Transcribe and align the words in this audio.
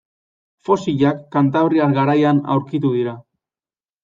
Fosilak 0.69 1.19
Kanbriar 1.35 1.93
garaian 1.99 2.41
aurkitu 2.57 2.95
dira. 2.97 3.15